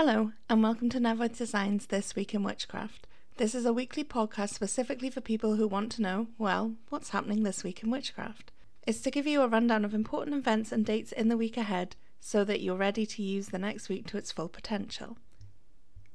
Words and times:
Hello, 0.00 0.30
and 0.48 0.62
welcome 0.62 0.88
to 0.90 1.00
Nefoedd 1.00 1.36
Designs 1.36 1.86
This 1.86 2.14
Week 2.14 2.32
in 2.32 2.44
Witchcraft. 2.44 3.08
This 3.36 3.52
is 3.52 3.66
a 3.66 3.72
weekly 3.72 4.04
podcast 4.04 4.50
specifically 4.50 5.10
for 5.10 5.20
people 5.20 5.56
who 5.56 5.66
want 5.66 5.90
to 5.90 6.02
know, 6.02 6.28
well, 6.38 6.74
what's 6.88 7.08
happening 7.08 7.42
this 7.42 7.64
week 7.64 7.82
in 7.82 7.90
witchcraft. 7.90 8.52
It's 8.86 9.00
to 9.00 9.10
give 9.10 9.26
you 9.26 9.42
a 9.42 9.48
rundown 9.48 9.84
of 9.84 9.94
important 9.94 10.36
events 10.36 10.70
and 10.70 10.86
dates 10.86 11.10
in 11.10 11.26
the 11.26 11.36
week 11.36 11.56
ahead 11.56 11.96
so 12.20 12.44
that 12.44 12.60
you're 12.60 12.76
ready 12.76 13.06
to 13.06 13.22
use 13.24 13.48
the 13.48 13.58
next 13.58 13.88
week 13.88 14.06
to 14.06 14.16
its 14.16 14.30
full 14.30 14.48
potential. 14.48 15.16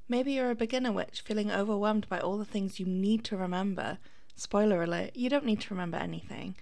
Maybe 0.07 0.31
you're 0.31 0.51
a 0.51 0.55
beginner 0.55 0.93
witch 0.93 1.19
feeling 1.19 1.51
overwhelmed 1.51 2.07
by 2.07 2.19
all 2.19 2.37
the 2.37 2.45
things 2.45 2.79
you 2.79 2.85
need 2.85 3.25
to 3.25 3.35
remember. 3.35 3.97
Spoiler 4.33 4.81
alert, 4.81 5.11
you 5.13 5.29
don't 5.29 5.45
need 5.45 5.59
to 5.59 5.73
remember 5.73 5.97
anything. 5.97 6.55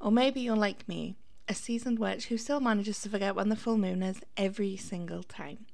Or 0.00 0.10
maybe 0.10 0.40
you're 0.40 0.56
like 0.56 0.88
me, 0.88 1.18
a 1.46 1.52
seasoned 1.52 1.98
witch 1.98 2.28
who 2.28 2.38
still 2.38 2.60
manages 2.60 3.02
to 3.02 3.10
forget 3.10 3.36
when 3.36 3.50
the 3.50 3.54
full 3.54 3.76
moon 3.76 4.02
is 4.02 4.22
every 4.38 4.78
single 4.78 5.22
time. 5.22 5.66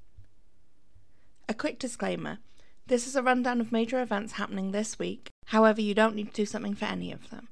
A 1.47 1.53
quick 1.55 1.79
disclaimer 1.79 2.39
this 2.87 3.07
is 3.07 3.17
a 3.17 3.23
rundown 3.23 3.61
of 3.61 3.73
major 3.73 4.01
events 4.01 4.35
happening 4.35 4.71
this 4.71 4.99
week, 4.99 5.31
however, 5.47 5.81
you 5.81 5.95
don't 5.95 6.15
need 6.15 6.29
to 6.29 6.43
do 6.43 6.47
something 6.47 6.75
for 6.75 6.85
any 6.85 7.13
of 7.13 7.31
them. 7.31 7.49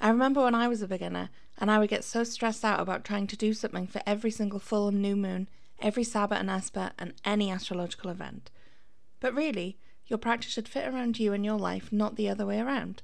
I 0.00 0.08
remember 0.08 0.42
when 0.42 0.54
I 0.54 0.66
was 0.66 0.82
a 0.82 0.88
beginner, 0.88 1.30
and 1.58 1.70
I 1.70 1.78
would 1.78 1.88
get 1.88 2.02
so 2.02 2.24
stressed 2.24 2.64
out 2.64 2.80
about 2.80 3.04
trying 3.04 3.28
to 3.28 3.36
do 3.36 3.52
something 3.52 3.86
for 3.86 4.02
every 4.06 4.32
single 4.32 4.58
full 4.58 4.88
and 4.88 5.00
new 5.00 5.14
moon, 5.14 5.48
every 5.80 6.02
Sabbat 6.02 6.40
and 6.40 6.50
Esbat, 6.50 6.92
and 6.98 7.14
any 7.24 7.50
astrological 7.50 8.10
event. 8.10 8.50
But 9.20 9.34
really, 9.34 9.78
your 10.06 10.18
practice 10.18 10.52
should 10.52 10.68
fit 10.68 10.88
around 10.88 11.20
you 11.20 11.32
and 11.32 11.44
your 11.44 11.58
life, 11.58 11.92
not 11.92 12.16
the 12.16 12.28
other 12.28 12.46
way 12.46 12.58
around. 12.58 13.02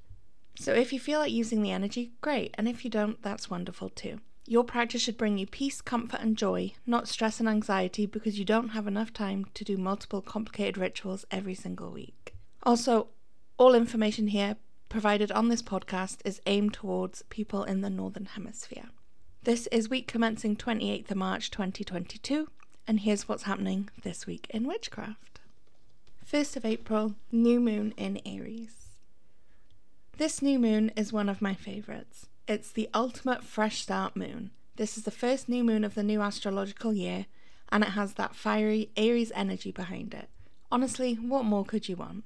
So 0.56 0.72
if 0.72 0.92
you 0.92 0.98
feel 0.98 1.20
like 1.20 1.30
using 1.30 1.62
the 1.62 1.70
energy, 1.70 2.10
great, 2.20 2.54
and 2.58 2.68
if 2.68 2.84
you 2.84 2.90
don't, 2.90 3.22
that's 3.22 3.50
wonderful 3.50 3.90
too. 3.90 4.20
Your 4.50 4.64
practice 4.64 5.02
should 5.02 5.18
bring 5.18 5.36
you 5.36 5.46
peace, 5.46 5.82
comfort, 5.82 6.22
and 6.22 6.34
joy, 6.34 6.72
not 6.86 7.06
stress 7.06 7.38
and 7.38 7.46
anxiety 7.46 8.06
because 8.06 8.38
you 8.38 8.46
don't 8.46 8.70
have 8.70 8.86
enough 8.86 9.12
time 9.12 9.44
to 9.52 9.62
do 9.62 9.76
multiple 9.76 10.22
complicated 10.22 10.78
rituals 10.78 11.26
every 11.30 11.54
single 11.54 11.90
week. 11.90 12.34
Also, 12.62 13.08
all 13.58 13.74
information 13.74 14.28
here 14.28 14.56
provided 14.88 15.30
on 15.30 15.48
this 15.48 15.60
podcast 15.60 16.20
is 16.24 16.40
aimed 16.46 16.72
towards 16.72 17.24
people 17.28 17.62
in 17.62 17.82
the 17.82 17.90
Northern 17.90 18.24
Hemisphere. 18.24 18.88
This 19.42 19.66
is 19.66 19.90
week 19.90 20.08
commencing 20.08 20.56
28th 20.56 21.10
of 21.10 21.18
March 21.18 21.50
2022, 21.50 22.48
and 22.86 23.00
here's 23.00 23.28
what's 23.28 23.42
happening 23.42 23.90
this 24.02 24.26
week 24.26 24.46
in 24.48 24.66
witchcraft. 24.66 25.40
1st 26.26 26.56
of 26.56 26.64
April, 26.64 27.16
new 27.30 27.60
moon 27.60 27.92
in 27.98 28.18
Aries. 28.24 28.96
This 30.16 30.40
new 30.40 30.58
moon 30.58 30.90
is 30.96 31.12
one 31.12 31.28
of 31.28 31.42
my 31.42 31.52
favourites. 31.52 32.28
It's 32.48 32.72
the 32.72 32.88
ultimate 32.94 33.44
fresh 33.44 33.82
start 33.82 34.16
moon. 34.16 34.52
This 34.76 34.96
is 34.96 35.04
the 35.04 35.10
first 35.10 35.50
new 35.50 35.62
moon 35.62 35.84
of 35.84 35.94
the 35.94 36.02
new 36.02 36.22
astrological 36.22 36.94
year, 36.94 37.26
and 37.70 37.84
it 37.84 37.90
has 37.90 38.14
that 38.14 38.34
fiery 38.34 38.88
Aries 38.96 39.30
energy 39.34 39.70
behind 39.70 40.14
it. 40.14 40.30
Honestly, 40.72 41.12
what 41.16 41.44
more 41.44 41.66
could 41.66 41.90
you 41.90 41.96
want? 41.96 42.24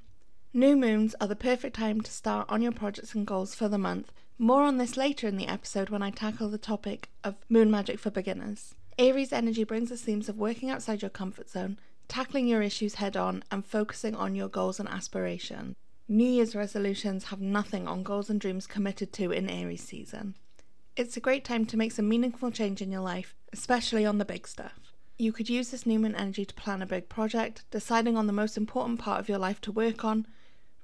New 0.54 0.76
moons 0.76 1.16
are 1.20 1.26
the 1.26 1.34
perfect 1.34 1.74
time 1.74 2.00
to 2.02 2.12
start 2.12 2.46
on 2.48 2.62
your 2.62 2.70
projects 2.70 3.16
and 3.16 3.26
goals 3.26 3.56
for 3.56 3.68
the 3.68 3.78
month. 3.78 4.12
More 4.38 4.62
on 4.62 4.78
this 4.78 4.96
later 4.96 5.26
in 5.26 5.38
the 5.38 5.48
episode 5.48 5.90
when 5.90 6.04
I 6.04 6.10
tackle 6.10 6.50
the 6.50 6.56
topic 6.56 7.10
of 7.24 7.34
moon 7.48 7.68
magic 7.68 7.98
for 7.98 8.10
beginners. 8.12 8.76
Aries 8.98 9.32
energy 9.32 9.64
brings 9.64 9.88
the 9.88 9.96
themes 9.96 10.28
of 10.28 10.38
working 10.38 10.70
outside 10.70 11.02
your 11.02 11.10
comfort 11.10 11.50
zone, 11.50 11.80
tackling 12.06 12.46
your 12.46 12.62
issues 12.62 12.94
head 12.94 13.16
on, 13.16 13.42
and 13.50 13.66
focusing 13.66 14.14
on 14.14 14.36
your 14.36 14.48
goals 14.48 14.78
and 14.78 14.88
aspirations. 14.88 15.74
New 16.12 16.28
Year's 16.28 16.54
resolutions 16.54 17.24
have 17.24 17.40
nothing 17.40 17.88
on 17.88 18.02
goals 18.02 18.28
and 18.28 18.38
dreams 18.38 18.66
committed 18.66 19.14
to 19.14 19.30
in 19.30 19.48
Aries 19.48 19.82
season. 19.82 20.34
It's 20.94 21.16
a 21.16 21.20
great 21.20 21.42
time 21.42 21.64
to 21.64 21.76
make 21.78 21.90
some 21.90 22.06
meaningful 22.06 22.50
change 22.50 22.82
in 22.82 22.92
your 22.92 23.00
life, 23.00 23.34
especially 23.50 24.04
on 24.04 24.18
the 24.18 24.26
big 24.26 24.46
stuff. 24.46 24.92
You 25.16 25.32
could 25.32 25.48
use 25.48 25.70
this 25.70 25.86
new 25.86 25.98
moon 25.98 26.14
energy 26.14 26.44
to 26.44 26.52
plan 26.52 26.82
a 26.82 26.86
big 26.86 27.08
project, 27.08 27.64
deciding 27.70 28.18
on 28.18 28.26
the 28.26 28.32
most 28.34 28.58
important 28.58 29.00
part 29.00 29.20
of 29.20 29.28
your 29.30 29.38
life 29.38 29.58
to 29.62 29.72
work 29.72 30.04
on, 30.04 30.26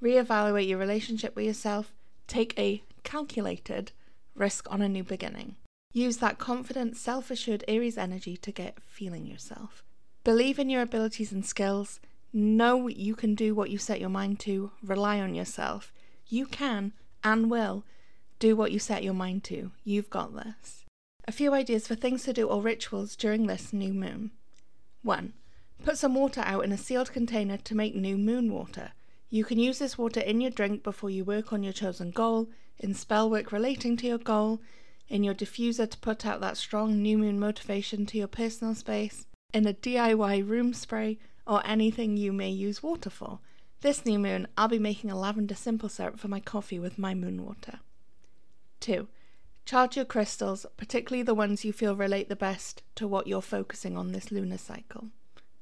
reevaluate 0.03 0.67
your 0.67 0.79
relationship 0.79 1.37
with 1.37 1.45
yourself, 1.45 1.93
take 2.27 2.59
a 2.59 2.83
calculated 3.03 3.93
risk 4.35 4.67
on 4.73 4.81
a 4.81 4.89
new 4.89 5.05
beginning. 5.05 5.57
Use 5.93 6.17
that 6.17 6.39
confident, 6.39 6.97
self 6.97 7.31
assured 7.31 7.65
Aries 7.69 7.99
energy 7.99 8.39
to 8.39 8.51
get 8.51 8.81
feeling 8.83 9.27
yourself. 9.27 9.85
Believe 10.25 10.59
in 10.59 10.71
your 10.71 10.81
abilities 10.81 11.33
and 11.33 11.45
skills, 11.45 12.01
Know 12.33 12.89
you 12.89 13.15
can 13.15 13.35
do 13.35 13.55
what 13.55 13.71
you 13.71 13.79
set 13.79 14.01
your 14.01 14.11
mind 14.11 14.39
to. 14.41 14.71
Rely 14.83 15.21
on 15.21 15.35
yourself. 15.35 15.93
You 16.27 16.47
can 16.47 16.93
and 17.25 17.51
will 17.51 17.85
do 18.39 18.55
what 18.55 18.71
you 18.71 18.79
set 18.79 19.03
your 19.03 19.15
mind 19.15 19.45
to. 19.45 19.73
You've 19.83 20.11
got 20.11 20.35
this. 20.35 20.85
A 21.27 21.33
few 21.33 21.53
ideas 21.53 21.87
for 21.87 21.95
things 21.95 22.23
to 22.25 22.33
do 22.33 22.47
or 22.47 22.63
rituals 22.63 23.17
during 23.17 23.47
this 23.47 23.73
new 23.73 23.93
moon. 23.93 24.31
1. 25.03 25.33
Put 25.85 25.99
some 25.99 26.15
water 26.15 26.43
out 26.45 26.65
in 26.65 26.73
a 26.73 26.79
sealed 26.79 27.13
container 27.13 27.57
to 27.57 27.75
make 27.75 27.95
new 27.95 28.17
moon 28.17 28.53
water. 28.53 28.93
You 29.31 29.45
can 29.45 29.59
use 29.59 29.79
this 29.79 29.99
water 29.99 30.21
in 30.21 30.41
your 30.41 30.51
drink 30.51 30.83
before 30.83 31.11
you 31.11 31.25
work 31.25 31.53
on 31.53 31.63
your 31.63 31.73
chosen 31.73 32.11
goal, 32.11 32.49
in 32.79 32.95
spell 32.95 33.29
work 33.29 33.53
relating 33.53 33.97
to 33.99 34.07
your 34.07 34.19
goal, 34.19 34.61
in 35.09 35.23
your 35.23 35.35
diffuser 35.35 35.91
to 35.91 35.99
put 35.99 36.25
out 36.27 36.41
that 36.41 36.57
strong 36.57 37.03
new 37.03 37.19
moon 37.19 37.39
motivation 37.39 38.07
to 38.07 38.19
your 38.19 38.29
personal 38.29 38.75
space, 38.75 39.27
in 39.53 39.67
a 39.67 39.75
DIY 39.75 40.47
room 40.49 40.75
spray, 40.75 41.19
or 41.49 41.67
anything 41.67 42.17
you 42.17 42.33
may 42.33 42.51
use 42.51 42.83
water 42.83 43.11
for. 43.11 43.41
This 43.81 44.05
new 44.05 44.19
moon, 44.19 44.47
I'll 44.57 44.69
be 44.69 44.79
making 44.79 45.11
a 45.11 45.19
lavender 45.19 45.55
simple 45.55 45.89
syrup 45.89 46.19
for 46.19 46.29
my 46.29 46.41
coffee 46.41 46.79
with 46.79 46.99
my 46.99 47.15
moon 47.15 47.45
water. 47.45 47.81
2. 48.81 49.09
Charge 49.65 49.97
your 49.97 50.05
crystals, 50.05 50.67
particularly 50.77 51.23
the 51.23 51.35
ones 51.35 51.65
you 51.65 51.73
feel 51.73 51.97
relate 51.97 52.29
the 52.29 52.37
best 52.37 52.83
to 52.95 53.07
what 53.07 53.27
you're 53.27 53.43
focusing 53.43 53.97
on 53.97 54.13
this 54.13 54.31
lunar 54.31 54.59
cycle. 54.59 55.09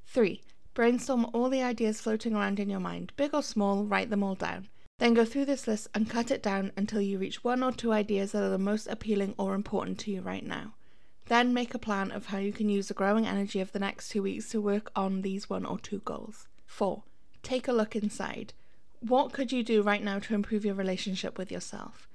3. 0.06 0.42
Brainstorm 0.74 1.26
all 1.32 1.48
the 1.48 1.62
ideas 1.62 2.00
floating 2.00 2.34
around 2.34 2.60
in 2.60 2.70
your 2.70 2.80
mind, 2.80 3.12
big 3.16 3.34
or 3.34 3.42
small, 3.42 3.84
write 3.84 4.10
them 4.10 4.22
all 4.22 4.34
down. 4.34 4.68
Then 4.98 5.14
go 5.14 5.24
through 5.24 5.46
this 5.46 5.66
list 5.66 5.88
and 5.94 6.08
cut 6.08 6.30
it 6.30 6.42
down 6.42 6.72
until 6.76 7.00
you 7.00 7.18
reach 7.18 7.44
one 7.44 7.62
or 7.62 7.72
two 7.72 7.92
ideas 7.92 8.32
that 8.32 8.42
are 8.42 8.48
the 8.48 8.58
most 8.58 8.86
appealing 8.86 9.34
or 9.38 9.54
important 9.54 9.98
to 10.00 10.10
you 10.10 10.22
right 10.22 10.46
now. 10.46 10.74
Then 11.26 11.52
make 11.52 11.74
a 11.74 11.78
plan 11.78 12.12
of 12.12 12.26
how 12.26 12.38
you 12.38 12.52
can 12.52 12.68
use 12.68 12.88
the 12.88 12.94
growing 12.94 13.26
energy 13.26 13.60
of 13.60 13.72
the 13.72 13.78
next 13.78 14.08
two 14.08 14.22
weeks 14.22 14.48
to 14.50 14.60
work 14.60 14.90
on 14.94 15.22
these 15.22 15.50
one 15.50 15.66
or 15.66 15.78
two 15.78 15.98
goals. 16.04 16.46
4. 16.66 17.02
Take 17.42 17.68
a 17.68 17.72
look 17.72 17.96
inside. 17.96 18.52
What 19.00 19.32
could 19.32 19.52
you 19.52 19.62
do 19.62 19.82
right 19.82 20.02
now 20.02 20.18
to 20.20 20.34
improve 20.34 20.64
your 20.64 20.74
relationship 20.74 21.36
with 21.36 21.50
yourself? 21.50 22.08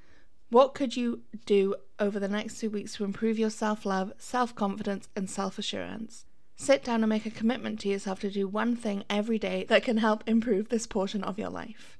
What 0.49 0.73
could 0.73 0.97
you 0.97 1.21
do 1.45 1.75
over 1.99 2.19
the 2.19 2.27
next 2.27 2.59
two 2.59 2.69
weeks 2.69 2.95
to 2.95 3.05
improve 3.05 3.39
your 3.39 3.49
self 3.49 3.85
love, 3.85 4.13
self 4.17 4.53
confidence, 4.55 5.07
and 5.15 5.29
self 5.29 5.57
assurance? 5.57 6.25
Sit 6.57 6.83
down 6.83 7.03
and 7.03 7.09
make 7.09 7.25
a 7.25 7.31
commitment 7.31 7.79
to 7.79 7.89
yourself 7.89 8.19
to 8.19 8.29
do 8.29 8.47
one 8.47 8.75
thing 8.75 9.03
every 9.09 9.39
day 9.39 9.65
that 9.69 9.83
can 9.83 9.97
help 9.97 10.23
improve 10.27 10.69
this 10.69 10.85
portion 10.85 11.23
of 11.23 11.39
your 11.39 11.49
life. 11.49 11.97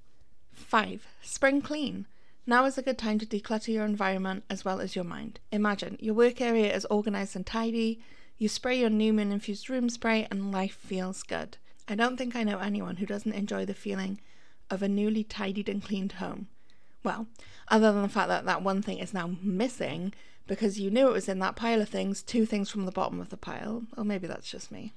5. 0.54 1.08
Spring 1.22 1.62
clean. 1.62 2.06
Now 2.46 2.66
is 2.66 2.78
a 2.78 2.82
good 2.82 2.98
time 2.98 3.20
to 3.20 3.26
declutter 3.26 3.68
your 3.68 3.86
environment 3.86 4.44
as 4.50 4.66
well 4.66 4.82
as 4.82 4.96
your 4.96 5.06
mind. 5.06 5.40
Imagine 5.52 5.98
your 6.00 6.16
work 6.16 6.42
area 6.42 6.76
is 6.76 6.86
organized 6.86 7.36
and 7.36 7.46
tidy, 7.46 8.02
you 8.38 8.50
spray 8.50 8.80
your 8.80 8.90
new 8.90 9.14
moon 9.14 9.32
infused 9.32 9.70
room 9.70 9.90
spray, 9.90 10.28
and 10.32 10.52
life 10.52 10.74
feels 10.74 11.22
good. 11.22 11.58
I 11.88 11.94
don't 11.94 12.18
think 12.18 12.36
I 12.36 12.44
know 12.44 12.58
anyone 12.58 12.96
who 12.98 13.06
doesn't 13.06 13.34
enjoy 13.34 13.66
the 13.66 13.76
feeling 13.76 14.20
of 14.72 14.82
a 14.82 14.88
newly 14.88 15.24
tidied 15.24 15.70
and 15.70 15.84
cleaned 15.84 16.14
home. 16.14 16.48
Well, 17.04 17.28
other 17.68 17.92
than 17.92 18.02
the 18.02 18.10
fact 18.10 18.30
that 18.30 18.46
that 18.46 18.64
one 18.64 18.82
thing 18.82 18.98
is 18.98 19.14
now 19.14 19.36
missing 19.44 20.12
because 20.48 20.80
you 20.80 20.90
knew 20.90 21.10
it 21.10 21.14
was 21.14 21.30
in 21.30 21.40
that 21.40 21.56
pile 21.56 21.82
of 21.82 21.90
things, 21.90 22.24
two 22.24 22.48
things 22.48 22.72
from 22.72 22.86
the 22.86 22.92
bottom 22.92 23.20
of 23.20 23.30
the 23.30 23.38
pile. 23.38 23.84
Or 23.96 24.04
maybe 24.04 24.26
that's 24.26 24.50
just 24.50 24.72
me. 24.72 24.94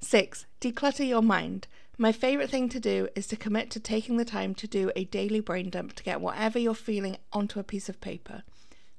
Six, 0.00 0.46
declutter 0.60 1.06
your 1.06 1.22
mind. 1.22 1.66
My 1.98 2.12
favourite 2.12 2.50
thing 2.50 2.68
to 2.68 2.80
do 2.80 3.08
is 3.16 3.26
to 3.26 3.36
commit 3.36 3.70
to 3.72 3.80
taking 3.80 4.16
the 4.16 4.24
time 4.24 4.54
to 4.54 4.68
do 4.68 4.92
a 4.94 5.04
daily 5.04 5.40
brain 5.40 5.70
dump 5.70 5.94
to 5.94 6.04
get 6.04 6.20
whatever 6.20 6.58
you're 6.58 6.74
feeling 6.74 7.16
onto 7.32 7.58
a 7.58 7.64
piece 7.64 7.88
of 7.88 8.00
paper. 8.00 8.44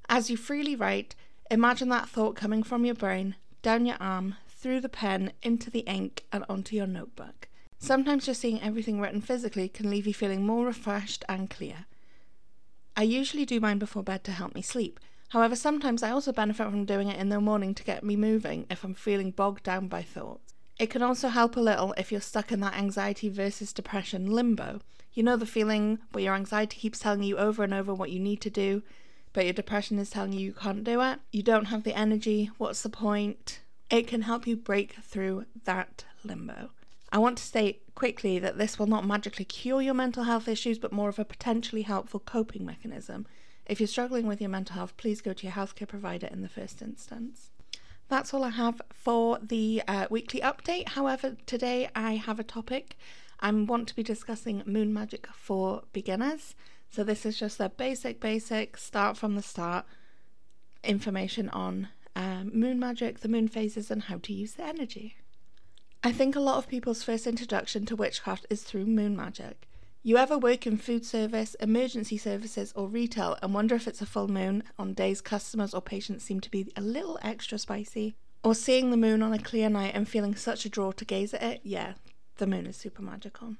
As 0.08 0.28
you 0.28 0.36
freely 0.36 0.76
write, 0.76 1.14
imagine 1.50 1.88
that 1.88 2.08
thought 2.08 2.36
coming 2.36 2.62
from 2.62 2.84
your 2.84 2.94
brain, 2.94 3.36
down 3.62 3.86
your 3.86 3.96
arm, 3.98 4.36
through 4.48 4.80
the 4.80 4.90
pen, 4.90 5.32
into 5.42 5.70
the 5.70 5.80
ink, 5.80 6.24
and 6.30 6.44
onto 6.48 6.76
your 6.76 6.86
notebook. 6.86 7.48
Sometimes 7.78 8.26
just 8.26 8.42
seeing 8.42 8.60
everything 8.60 9.00
written 9.00 9.22
physically 9.22 9.70
can 9.70 9.88
leave 9.88 10.06
you 10.06 10.12
feeling 10.12 10.44
more 10.44 10.66
refreshed 10.66 11.24
and 11.30 11.48
clear. 11.48 11.86
I 12.94 13.04
usually 13.04 13.46
do 13.46 13.58
mine 13.58 13.78
before 13.78 14.02
bed 14.02 14.22
to 14.24 14.32
help 14.32 14.54
me 14.54 14.60
sleep. 14.60 15.00
However, 15.30 15.56
sometimes 15.56 16.02
I 16.02 16.10
also 16.10 16.32
benefit 16.32 16.70
from 16.70 16.84
doing 16.84 17.08
it 17.08 17.18
in 17.18 17.30
the 17.30 17.40
morning 17.40 17.74
to 17.74 17.84
get 17.84 18.04
me 18.04 18.16
moving 18.16 18.66
if 18.68 18.84
I'm 18.84 18.94
feeling 18.94 19.30
bogged 19.30 19.62
down 19.62 19.88
by 19.88 20.02
thoughts. 20.02 20.54
It 20.80 20.88
can 20.88 21.02
also 21.02 21.28
help 21.28 21.58
a 21.58 21.60
little 21.60 21.92
if 21.98 22.10
you're 22.10 22.22
stuck 22.22 22.50
in 22.50 22.60
that 22.60 22.72
anxiety 22.72 23.28
versus 23.28 23.70
depression 23.70 24.24
limbo. 24.24 24.80
You 25.12 25.22
know 25.22 25.36
the 25.36 25.44
feeling 25.44 25.98
where 26.12 26.24
your 26.24 26.34
anxiety 26.34 26.78
keeps 26.78 26.98
telling 26.98 27.22
you 27.22 27.36
over 27.36 27.62
and 27.62 27.74
over 27.74 27.92
what 27.92 28.10
you 28.10 28.18
need 28.18 28.40
to 28.40 28.48
do, 28.48 28.82
but 29.34 29.44
your 29.44 29.52
depression 29.52 29.98
is 29.98 30.08
telling 30.08 30.32
you 30.32 30.40
you 30.40 30.54
can't 30.54 30.82
do 30.82 31.02
it. 31.02 31.18
You 31.32 31.42
don't 31.42 31.66
have 31.66 31.82
the 31.82 31.94
energy. 31.94 32.50
What's 32.56 32.80
the 32.80 32.88
point? 32.88 33.60
It 33.90 34.06
can 34.06 34.22
help 34.22 34.46
you 34.46 34.56
break 34.56 34.94
through 35.02 35.44
that 35.64 36.06
limbo. 36.24 36.70
I 37.12 37.18
want 37.18 37.36
to 37.36 37.44
state 37.44 37.82
quickly 37.94 38.38
that 38.38 38.56
this 38.56 38.78
will 38.78 38.86
not 38.86 39.06
magically 39.06 39.44
cure 39.44 39.82
your 39.82 39.92
mental 39.92 40.24
health 40.24 40.48
issues, 40.48 40.78
but 40.78 40.92
more 40.92 41.10
of 41.10 41.18
a 41.18 41.26
potentially 41.26 41.82
helpful 41.82 42.20
coping 42.20 42.64
mechanism. 42.64 43.26
If 43.66 43.80
you're 43.80 43.86
struggling 43.86 44.26
with 44.26 44.40
your 44.40 44.48
mental 44.48 44.76
health, 44.76 44.96
please 44.96 45.20
go 45.20 45.34
to 45.34 45.46
your 45.46 45.52
healthcare 45.52 45.88
provider 45.88 46.28
in 46.28 46.40
the 46.40 46.48
first 46.48 46.80
instance. 46.80 47.50
That's 48.10 48.34
all 48.34 48.42
I 48.42 48.50
have 48.50 48.82
for 48.92 49.38
the 49.40 49.82
uh, 49.86 50.08
weekly 50.10 50.40
update. 50.40 50.88
However, 50.88 51.36
today 51.46 51.88
I 51.94 52.16
have 52.16 52.40
a 52.40 52.44
topic. 52.44 52.98
I 53.38 53.52
want 53.52 53.86
to 53.86 53.94
be 53.94 54.02
discussing 54.02 54.64
moon 54.66 54.92
magic 54.92 55.28
for 55.32 55.84
beginners. 55.92 56.56
So, 56.90 57.04
this 57.04 57.24
is 57.24 57.38
just 57.38 57.60
a 57.60 57.68
basic, 57.68 58.18
basic, 58.18 58.76
start 58.76 59.16
from 59.16 59.36
the 59.36 59.42
start 59.42 59.86
information 60.82 61.48
on 61.50 61.88
um, 62.16 62.50
moon 62.52 62.80
magic, 62.80 63.20
the 63.20 63.28
moon 63.28 63.46
phases, 63.46 63.92
and 63.92 64.02
how 64.02 64.18
to 64.18 64.32
use 64.32 64.54
the 64.54 64.64
energy. 64.64 65.14
I 66.02 66.10
think 66.10 66.34
a 66.34 66.40
lot 66.40 66.58
of 66.58 66.66
people's 66.66 67.04
first 67.04 67.28
introduction 67.28 67.86
to 67.86 67.94
witchcraft 67.94 68.44
is 68.50 68.64
through 68.64 68.86
moon 68.86 69.16
magic. 69.16 69.68
You 70.02 70.16
ever 70.16 70.38
work 70.38 70.66
in 70.66 70.78
food 70.78 71.04
service, 71.04 71.54
emergency 71.56 72.16
services, 72.16 72.72
or 72.74 72.88
retail 72.88 73.36
and 73.42 73.52
wonder 73.52 73.74
if 73.74 73.86
it's 73.86 74.00
a 74.00 74.06
full 74.06 74.28
moon 74.28 74.62
on 74.78 74.94
days 74.94 75.20
customers 75.20 75.74
or 75.74 75.82
patients 75.82 76.24
seem 76.24 76.40
to 76.40 76.50
be 76.50 76.72
a 76.74 76.80
little 76.80 77.18
extra 77.20 77.58
spicy? 77.58 78.16
Or 78.42 78.54
seeing 78.54 78.90
the 78.90 78.96
moon 78.96 79.22
on 79.22 79.34
a 79.34 79.38
clear 79.38 79.68
night 79.68 79.92
and 79.94 80.08
feeling 80.08 80.34
such 80.34 80.64
a 80.64 80.70
draw 80.70 80.92
to 80.92 81.04
gaze 81.04 81.34
at 81.34 81.42
it? 81.42 81.60
Yeah, 81.64 81.94
the 82.38 82.46
moon 82.46 82.66
is 82.66 82.78
super 82.78 83.02
magical. 83.02 83.56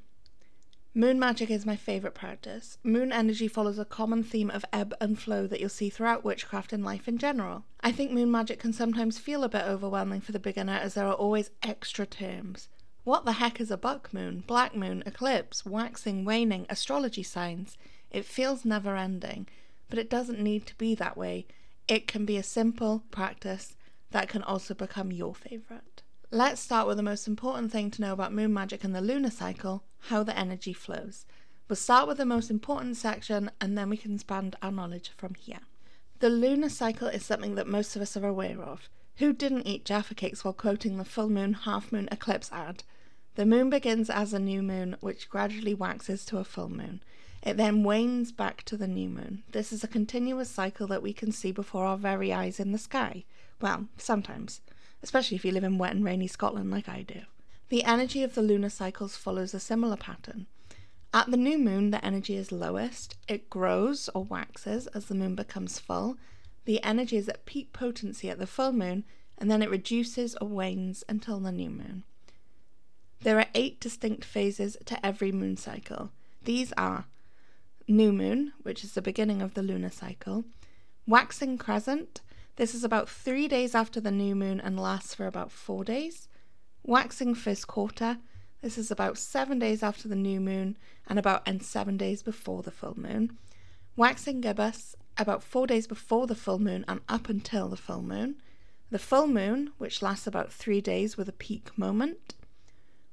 Moon 0.94 1.18
magic 1.18 1.50
is 1.50 1.66
my 1.66 1.76
favourite 1.76 2.14
practice. 2.14 2.78
Moon 2.82 3.12
energy 3.12 3.46
follows 3.46 3.78
a 3.78 3.84
common 3.84 4.24
theme 4.24 4.50
of 4.50 4.64
ebb 4.72 4.94
and 4.98 5.18
flow 5.18 5.46
that 5.46 5.60
you'll 5.60 5.68
see 5.68 5.90
throughout 5.90 6.24
witchcraft 6.24 6.72
and 6.72 6.82
life 6.82 7.06
in 7.06 7.18
general. 7.18 7.66
I 7.82 7.92
think 7.92 8.12
moon 8.12 8.30
magic 8.30 8.58
can 8.58 8.72
sometimes 8.72 9.18
feel 9.18 9.44
a 9.44 9.50
bit 9.50 9.64
overwhelming 9.64 10.22
for 10.22 10.32
the 10.32 10.38
beginner 10.38 10.72
as 10.72 10.94
there 10.94 11.06
are 11.06 11.12
always 11.12 11.50
extra 11.62 12.06
terms. 12.06 12.70
What 13.04 13.24
the 13.24 13.32
heck 13.32 13.60
is 13.60 13.70
a 13.70 13.78
buck 13.78 14.12
moon, 14.12 14.44
black 14.46 14.76
moon, 14.76 15.02
eclipse, 15.06 15.64
waxing, 15.64 16.24
waning, 16.24 16.66
astrology 16.68 17.22
signs? 17.22 17.78
It 18.10 18.26
feels 18.26 18.64
never 18.64 18.94
ending, 18.94 19.48
but 19.88 19.98
it 19.98 20.10
doesn't 20.10 20.38
need 20.38 20.66
to 20.66 20.74
be 20.76 20.94
that 20.96 21.16
way. 21.16 21.46
It 21.88 22.06
can 22.06 22.26
be 22.26 22.36
a 22.36 22.42
simple 22.42 23.02
practice 23.10 23.74
that 24.10 24.28
can 24.28 24.42
also 24.42 24.74
become 24.74 25.12
your 25.12 25.34
favourite. 25.34 26.02
Let's 26.30 26.60
start 26.60 26.86
with 26.86 26.98
the 26.98 27.02
most 27.02 27.26
important 27.26 27.72
thing 27.72 27.90
to 27.92 28.02
know 28.02 28.12
about 28.12 28.34
moon 28.34 28.52
magic 28.52 28.84
and 28.84 28.94
the 28.94 29.00
lunar 29.00 29.30
cycle 29.30 29.82
how 30.08 30.22
the 30.22 30.38
energy 30.38 30.72
flows. 30.72 31.24
We'll 31.68 31.76
start 31.76 32.06
with 32.06 32.18
the 32.18 32.26
most 32.26 32.50
important 32.50 32.96
section 32.96 33.50
and 33.60 33.78
then 33.78 33.88
we 33.88 33.96
can 33.96 34.14
expand 34.14 34.56
our 34.60 34.70
knowledge 34.70 35.10
from 35.16 35.34
here. 35.34 35.60
The 36.18 36.28
lunar 36.28 36.68
cycle 36.68 37.08
is 37.08 37.24
something 37.24 37.54
that 37.54 37.66
most 37.66 37.96
of 37.96 38.02
us 38.02 38.16
are 38.16 38.26
aware 38.26 38.60
of. 38.60 38.88
Who 39.20 39.34
didn't 39.34 39.66
eat 39.66 39.84
Jaffa 39.84 40.14
cakes 40.14 40.44
while 40.44 40.54
quoting 40.54 40.96
the 40.96 41.04
full 41.04 41.28
moon, 41.28 41.52
half 41.52 41.92
moon 41.92 42.08
eclipse 42.10 42.50
ad? 42.52 42.84
The 43.34 43.44
moon 43.44 43.68
begins 43.68 44.08
as 44.08 44.32
a 44.32 44.38
new 44.38 44.62
moon, 44.62 44.96
which 45.00 45.28
gradually 45.28 45.74
waxes 45.74 46.24
to 46.24 46.38
a 46.38 46.44
full 46.44 46.70
moon. 46.70 47.02
It 47.42 47.58
then 47.58 47.84
wanes 47.84 48.32
back 48.32 48.62
to 48.62 48.78
the 48.78 48.88
new 48.88 49.10
moon. 49.10 49.42
This 49.52 49.74
is 49.74 49.84
a 49.84 49.88
continuous 49.88 50.48
cycle 50.48 50.86
that 50.86 51.02
we 51.02 51.12
can 51.12 51.32
see 51.32 51.52
before 51.52 51.84
our 51.84 51.98
very 51.98 52.32
eyes 52.32 52.58
in 52.58 52.72
the 52.72 52.78
sky. 52.78 53.24
Well, 53.60 53.88
sometimes, 53.98 54.62
especially 55.02 55.36
if 55.36 55.44
you 55.44 55.52
live 55.52 55.64
in 55.64 55.76
wet 55.76 55.94
and 55.94 56.02
rainy 56.02 56.26
Scotland 56.26 56.70
like 56.70 56.88
I 56.88 57.02
do. 57.02 57.20
The 57.68 57.84
energy 57.84 58.22
of 58.22 58.34
the 58.34 58.40
lunar 58.40 58.70
cycles 58.70 59.18
follows 59.18 59.52
a 59.52 59.60
similar 59.60 59.98
pattern. 59.98 60.46
At 61.12 61.30
the 61.30 61.36
new 61.36 61.58
moon, 61.58 61.90
the 61.90 62.02
energy 62.02 62.36
is 62.36 62.52
lowest. 62.52 63.16
It 63.28 63.50
grows 63.50 64.08
or 64.14 64.24
waxes 64.24 64.86
as 64.86 65.04
the 65.06 65.14
moon 65.14 65.34
becomes 65.34 65.78
full, 65.78 66.16
the 66.64 66.82
energy 66.82 67.16
is 67.16 67.28
at 67.28 67.46
peak 67.46 67.72
potency 67.72 68.30
at 68.30 68.38
the 68.38 68.46
full 68.46 68.72
moon, 68.72 69.04
and 69.38 69.50
then 69.50 69.62
it 69.62 69.70
reduces 69.70 70.36
or 70.40 70.48
wanes 70.48 71.02
until 71.08 71.40
the 71.40 71.52
new 71.52 71.70
moon. 71.70 72.04
There 73.22 73.38
are 73.38 73.46
eight 73.54 73.80
distinct 73.80 74.24
phases 74.24 74.76
to 74.86 75.04
every 75.04 75.32
moon 75.32 75.56
cycle. 75.56 76.10
These 76.42 76.72
are 76.76 77.06
new 77.88 78.12
moon, 78.12 78.52
which 78.62 78.84
is 78.84 78.92
the 78.92 79.02
beginning 79.02 79.42
of 79.42 79.54
the 79.54 79.62
lunar 79.62 79.90
cycle, 79.90 80.44
waxing 81.06 81.58
crescent, 81.58 82.20
this 82.60 82.74
is 82.74 82.84
about 82.84 83.08
three 83.08 83.48
days 83.48 83.74
after 83.74 84.00
the 84.00 84.10
new 84.10 84.36
moon 84.36 84.60
and 84.60 84.78
lasts 84.78 85.14
for 85.14 85.26
about 85.26 85.50
four 85.50 85.82
days. 85.82 86.28
Waxing 86.84 87.34
first 87.34 87.66
quarter, 87.66 88.18
this 88.60 88.76
is 88.76 88.90
about 88.90 89.16
seven 89.16 89.58
days 89.58 89.82
after 89.82 90.08
the 90.08 90.14
new 90.14 90.40
moon 90.40 90.76
and 91.06 91.18
about 91.18 91.42
and 91.46 91.62
seven 91.62 91.96
days 91.96 92.22
before 92.22 92.62
the 92.62 92.70
full 92.70 93.00
moon. 93.00 93.38
Waxing 93.96 94.42
gibbous, 94.42 94.94
about 95.20 95.42
four 95.42 95.66
days 95.66 95.86
before 95.86 96.26
the 96.26 96.34
full 96.34 96.58
moon 96.58 96.84
and 96.88 97.00
up 97.08 97.28
until 97.28 97.68
the 97.68 97.76
full 97.76 98.02
moon. 98.02 98.36
The 98.90 98.98
full 98.98 99.26
moon, 99.26 99.70
which 99.78 100.02
lasts 100.02 100.26
about 100.26 100.52
three 100.52 100.80
days 100.80 101.16
with 101.16 101.28
a 101.28 101.32
peak 101.32 101.76
moment. 101.78 102.34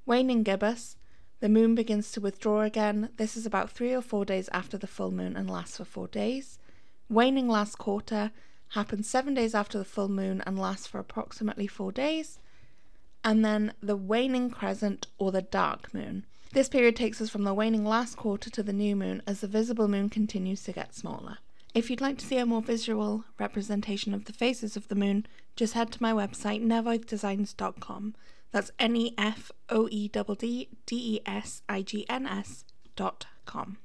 Waning 0.06 0.42
gibbous, 0.42 0.96
the 1.40 1.50
moon 1.50 1.76
begins 1.76 2.12
to 2.14 2.22
withdraw 2.22 2.62
again. 2.62 3.10
This 3.18 3.38
is 3.38 3.46
about 3.46 3.70
three 3.70 3.94
or 3.94 4.02
four 4.02 4.26
days 4.26 4.50
after 4.52 4.78
the 4.78 4.88
full 4.88 5.12
moon 5.12 5.36
and 5.36 5.50
lasts 5.50 5.78
for 5.78 5.86
four 5.86 6.08
days. 6.08 6.58
Waning 7.10 7.48
last 7.48 7.78
quarter 7.78 8.32
happens 8.70 9.08
seven 9.08 9.34
days 9.34 9.54
after 9.54 9.78
the 9.78 9.86
full 9.86 10.10
moon 10.10 10.42
and 10.46 10.58
lasts 10.58 10.88
for 10.88 11.00
approximately 11.00 11.68
four 11.68 11.92
days. 11.92 12.40
And 13.24 13.46
then 13.46 13.74
the 13.82 13.96
waning 13.96 14.50
crescent 14.50 15.08
or 15.18 15.32
the 15.32 15.42
dark 15.42 15.94
moon. 15.94 16.26
This 16.54 16.70
period 16.70 16.96
takes 16.96 17.22
us 17.22 17.30
from 17.30 17.44
the 17.44 17.54
waning 17.54 17.86
last 17.86 18.16
quarter 18.18 18.50
to 18.50 18.64
the 18.64 18.74
new 18.74 18.96
moon 18.96 19.22
as 19.28 19.42
the 19.42 19.48
visible 19.48 19.88
moon 19.88 20.10
continues 20.10 20.64
to 20.64 20.72
get 20.72 20.96
smaller. 20.96 21.38
If 21.78 21.92
you'd 21.92 22.02
like 22.02 22.18
to 22.18 22.26
see 22.26 22.40
a 22.40 22.46
more 22.48 22.64
visual 22.64 23.26
representation 23.38 24.16
of 24.16 24.26
the 24.26 24.34
phases 24.34 24.76
of 24.76 24.88
the 24.88 24.96
moon, 24.96 25.28
just 25.56 25.76
head 25.76 25.92
to 25.92 26.02
my 26.02 26.12
website 26.12 26.66
nefoedddesigns.com. 26.66 28.16
That's 28.52 28.72
N 28.80 28.96
E 28.96 29.14
F 29.16 29.52
O 29.70 29.88
E 29.92 30.08
D 30.08 30.24
D 30.40 30.70
D 30.88 30.96
E 30.96 31.20
S 31.28 31.62
I 31.70 31.84
G 31.84 32.04
N 32.10 32.26
S 32.26 32.66
dot 32.96 33.28
com. 33.46 33.78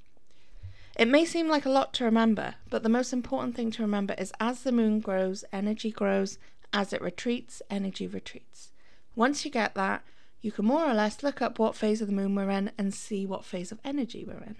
It 0.98 1.06
may 1.06 1.26
seem 1.26 1.48
like 1.48 1.66
a 1.66 1.70
lot 1.70 1.92
to 1.92 2.04
remember, 2.06 2.54
but 2.70 2.82
the 2.82 2.88
most 2.88 3.12
important 3.12 3.54
thing 3.54 3.70
to 3.72 3.82
remember 3.82 4.14
is 4.16 4.32
as 4.40 4.62
the 4.62 4.72
moon 4.72 5.00
grows, 5.00 5.44
energy 5.52 5.90
grows. 5.90 6.38
As 6.72 6.94
it 6.94 7.02
retreats, 7.02 7.60
energy 7.68 8.06
retreats. 8.06 8.72
Once 9.14 9.44
you 9.44 9.50
get 9.50 9.74
that, 9.74 10.02
you 10.40 10.50
can 10.50 10.64
more 10.64 10.86
or 10.86 10.94
less 10.94 11.22
look 11.22 11.42
up 11.42 11.58
what 11.58 11.76
phase 11.76 12.00
of 12.00 12.06
the 12.06 12.14
moon 12.14 12.34
we're 12.34 12.48
in 12.48 12.72
and 12.78 12.94
see 12.94 13.26
what 13.26 13.44
phase 13.44 13.70
of 13.70 13.80
energy 13.84 14.24
we're 14.26 14.42
in. 14.42 14.56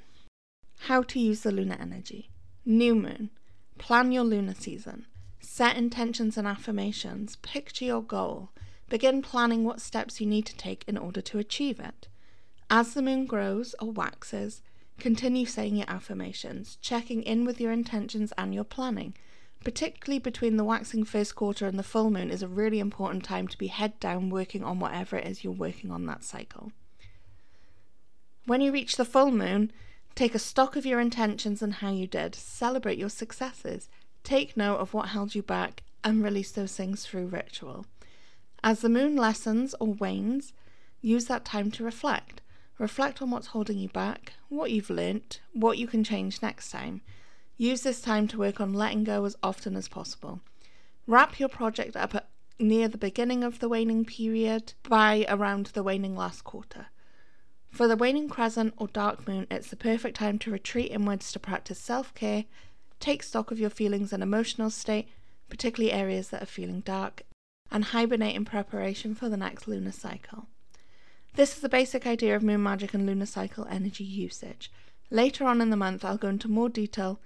How 0.81 1.02
to 1.05 1.19
use 1.19 1.40
the 1.40 1.50
lunar 1.50 1.79
energy. 1.81 2.29
New 2.64 2.94
moon. 2.94 3.31
Plan 3.79 4.12
your 4.12 4.23
lunar 4.23 4.55
season. 4.55 5.06
Set 5.41 5.76
intentions 5.76 6.37
and 6.37 6.47
affirmations. 6.47 7.37
Picture 7.43 7.85
your 7.85 8.03
goal. 8.03 8.50
Begin 8.88 9.20
planning 9.20 9.64
what 9.64 9.81
steps 9.81 10.20
you 10.20 10.26
need 10.29 10.47
to 10.47 10.56
take 10.56 10.85
in 10.87 10.97
order 10.97 11.20
to 11.23 11.38
achieve 11.38 11.81
it. 11.81 12.06
As 12.70 12.94
the 12.94 13.03
moon 13.03 13.26
grows 13.26 13.75
or 13.81 13.91
waxes, 13.91 14.62
continue 15.00 15.44
saying 15.44 15.75
your 15.75 15.91
affirmations, 15.91 16.79
checking 16.81 17.23
in 17.23 17.44
with 17.44 17.61
your 17.61 17.73
intentions 17.73 18.32
and 18.38 18.55
your 18.55 18.65
planning. 18.65 19.15
Particularly 19.65 20.20
between 20.20 20.56
the 20.56 20.65
waxing 20.65 21.05
first 21.05 21.35
quarter 21.35 21.67
and 21.67 21.79
the 21.79 21.82
full 21.82 22.11
moon 22.11 22.31
is 22.31 22.43
a 22.43 22.49
really 22.49 22.79
important 22.79 23.25
time 23.25 23.49
to 23.49 23.58
be 23.58 23.67
head 23.67 23.99
down 23.99 24.31
working 24.31 24.62
on 24.62 24.79
whatever 24.79 25.17
it 25.17 25.26
is 25.26 25.43
you're 25.43 25.53
working 25.53 25.91
on 25.91 26.06
that 26.06 26.23
cycle. 26.23 26.70
When 28.47 28.61
you 28.61 28.73
reach 28.73 28.96
the 28.96 29.05
full 29.05 29.32
moon, 29.32 29.72
Take 30.15 30.35
a 30.35 30.39
stock 30.39 30.77
of 30.77 30.85
your 30.85 31.01
intentions 31.01 31.63
and 31.63 31.75
how 31.75 31.91
you 31.91 32.07
did. 32.07 32.35
Celebrate 32.35 32.99
your 32.99 33.09
successes. 33.09 33.89
Take 34.25 34.57
note 34.57 34.77
of 34.77 34.93
what 34.93 35.09
held 35.09 35.35
you 35.35 35.43
back 35.43 35.83
and 36.05 36.23
release 36.23 36.51
those 36.51 36.77
things 36.77 37.07
through 37.07 37.27
ritual. 37.27 37.87
As 38.63 38.81
the 38.81 38.89
moon 38.89 39.17
lessens 39.17 39.75
or 39.81 39.95
wanes, 39.95 40.53
use 41.01 41.25
that 41.27 41.45
time 41.45 41.71
to 41.73 41.85
reflect. 41.85 42.41
Reflect 42.79 43.23
on 43.23 43.31
what's 43.31 43.49
holding 43.49 43.79
you 43.79 43.89
back, 43.89 44.35
what 44.49 44.71
you've 44.71 44.91
learnt, 44.91 45.41
what 45.53 45.79
you 45.79 45.87
can 45.87 46.05
change 46.05 46.43
next 46.43 46.71
time. 46.71 47.01
Use 47.57 47.83
this 47.83 48.01
time 48.01 48.29
to 48.29 48.39
work 48.39 48.61
on 48.61 48.73
letting 48.73 49.05
go 49.05 49.25
as 49.25 49.37
often 49.43 49.77
as 49.77 49.89
possible. 49.89 50.41
Wrap 51.07 51.39
your 51.41 51.49
project 51.49 51.97
up 51.97 52.29
near 52.59 52.89
the 52.89 52.99
beginning 52.99 53.43
of 53.43 53.59
the 53.59 53.69
waning 53.69 54.05
period 54.05 54.75
by 54.89 55.27
around 55.29 55.67
the 55.67 55.83
waning 55.83 56.17
last 56.17 56.45
quarter. 56.45 56.87
For 57.72 57.88
the 57.88 57.96
waning 57.96 58.29
crescent 58.29 58.74
or 58.76 58.88
dark 58.88 59.26
moon, 59.26 59.46
it's 59.50 59.69
the 59.69 59.76
perfect 59.76 60.19
time 60.19 60.38
to 60.41 60.50
retreat 60.50 60.91
inwards 60.91 61.32
to 61.32 61.38
practice 61.38 61.79
self 61.79 62.12
care, 62.14 62.44
take 63.00 63.22
stock 63.22 63.50
of 63.50 63.58
your 63.58 63.70
feelings 63.70 64.12
and 64.12 64.22
emotional 64.22 64.69
state, 64.69 65.08
particularly 65.48 65.91
areas 65.91 66.29
that 66.29 66.43
are 66.43 66.46
feeling 66.46 66.81
dark, 66.81 67.22
and 67.70 67.86
hibernate 67.86 68.36
in 68.36 68.44
preparation 68.44 69.14
for 69.14 69.31
the 69.31 69.38
next 69.38 69.67
lunar 69.67 69.91
cycle. 69.91 70.48
This 71.34 71.55
is 71.55 71.62
the 71.62 71.69
basic 71.70 72.06
idea 72.06 72.36
of 72.36 72.43
moon 72.43 72.62
magic 72.62 72.93
and 72.93 73.06
lunar 73.06 73.24
cycle 73.24 73.67
energy 73.70 74.05
usage. 74.05 74.70
Later 75.10 75.46
on 75.46 75.62
in 75.62 75.70
the 75.70 75.76
month, 75.76 76.05
I'll 76.05 76.19
go 76.19 76.29
into 76.29 76.48
more 76.48 76.69
detail 76.69 77.20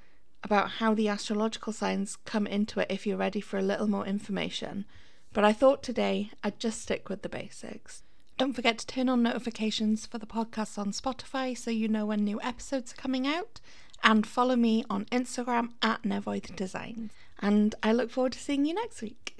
about 0.44 0.70
how 0.78 0.94
the 0.94 1.08
astrological 1.08 1.72
signs 1.72 2.14
come 2.24 2.46
into 2.46 2.78
it 2.78 2.86
if 2.88 3.04
you're 3.04 3.16
ready 3.16 3.40
for 3.40 3.58
a 3.58 3.62
little 3.62 3.88
more 3.88 4.06
information, 4.06 4.84
but 5.32 5.44
I 5.44 5.52
thought 5.52 5.82
today 5.82 6.30
I'd 6.44 6.60
just 6.60 6.80
stick 6.80 7.08
with 7.08 7.22
the 7.22 7.28
basics. 7.28 8.04
Don't 8.38 8.52
forget 8.52 8.76
to 8.78 8.87
turn 8.87 9.09
on 9.09 9.23
notifications 9.23 10.05
for 10.05 10.19
the 10.19 10.26
podcast 10.26 10.76
on 10.76 10.93
Spotify 10.93 11.57
so 11.57 11.71
you 11.71 11.88
know 11.88 12.05
when 12.05 12.23
new 12.23 12.38
episodes 12.43 12.93
are 12.93 12.97
coming 12.97 13.26
out. 13.26 13.61
And 14.05 14.26
follow 14.26 14.57
me 14.57 14.85
on 14.90 15.07
Instagram 15.07 15.71
at 15.81 16.02
Nefoedd 16.02 16.55
Designs. 16.55 17.12
And 17.40 17.75
I 17.83 17.93
look 17.93 18.11
forward 18.11 18.33
to 18.33 18.38
seeing 18.38 18.66
you 18.66 18.75
next 18.75 19.00
week. 19.00 19.36